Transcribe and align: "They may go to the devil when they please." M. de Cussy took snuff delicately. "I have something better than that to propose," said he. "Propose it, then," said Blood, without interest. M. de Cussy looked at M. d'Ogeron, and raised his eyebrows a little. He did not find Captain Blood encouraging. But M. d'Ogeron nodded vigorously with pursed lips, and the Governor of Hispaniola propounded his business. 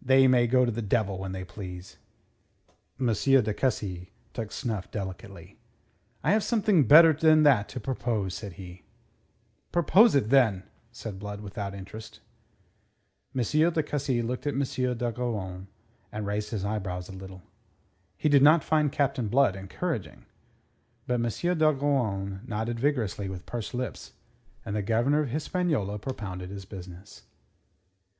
"They 0.00 0.28
may 0.28 0.46
go 0.46 0.64
to 0.64 0.70
the 0.70 0.80
devil 0.80 1.18
when 1.18 1.32
they 1.32 1.42
please." 1.42 1.96
M. 3.00 3.08
de 3.12 3.52
Cussy 3.52 4.12
took 4.32 4.52
snuff 4.52 4.92
delicately. 4.92 5.58
"I 6.22 6.30
have 6.30 6.44
something 6.44 6.84
better 6.86 7.12
than 7.12 7.42
that 7.42 7.68
to 7.70 7.80
propose," 7.80 8.32
said 8.34 8.52
he. 8.52 8.84
"Propose 9.72 10.14
it, 10.14 10.30
then," 10.30 10.62
said 10.92 11.18
Blood, 11.18 11.40
without 11.40 11.74
interest. 11.74 12.20
M. 13.34 13.42
de 13.42 13.82
Cussy 13.82 14.22
looked 14.22 14.46
at 14.46 14.54
M. 14.54 14.60
d'Ogeron, 14.62 15.66
and 16.12 16.26
raised 16.28 16.50
his 16.50 16.64
eyebrows 16.64 17.08
a 17.08 17.12
little. 17.12 17.42
He 18.16 18.28
did 18.28 18.44
not 18.44 18.62
find 18.62 18.92
Captain 18.92 19.26
Blood 19.26 19.56
encouraging. 19.56 20.26
But 21.08 21.14
M. 21.14 21.56
d'Ogeron 21.58 22.42
nodded 22.46 22.78
vigorously 22.78 23.28
with 23.28 23.46
pursed 23.46 23.74
lips, 23.74 24.12
and 24.64 24.76
the 24.76 24.82
Governor 24.82 25.22
of 25.22 25.30
Hispaniola 25.30 25.98
propounded 25.98 26.50
his 26.50 26.64
business. 26.66 27.22